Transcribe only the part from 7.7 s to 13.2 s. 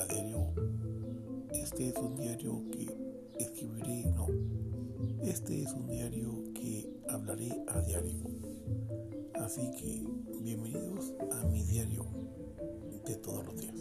diario. Así que bienvenidos a mi diario de